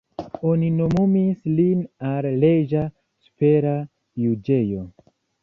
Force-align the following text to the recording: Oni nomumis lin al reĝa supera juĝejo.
Oni 0.51 0.69
nomumis 0.77 1.43
lin 1.59 1.83
al 2.13 2.17
reĝa 2.45 2.83
supera 3.27 3.77
juĝejo. 4.25 4.83